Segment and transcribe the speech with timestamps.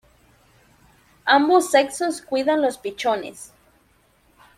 [1.25, 3.53] Ambos sexos cuidan los pichones.